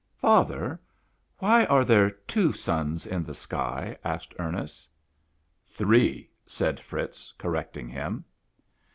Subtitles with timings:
[0.17, 0.81] "Father,
[1.37, 4.89] why are there two suns in the sky?" asked Ernest."
[5.77, 8.25] Three," said Fritz correcting him.